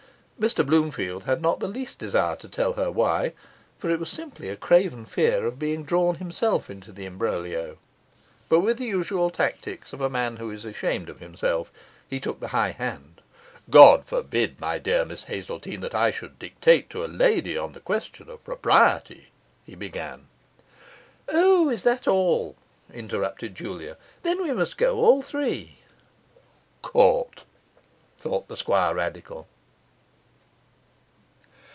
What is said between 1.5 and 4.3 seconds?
the least desire to tell her why, for it was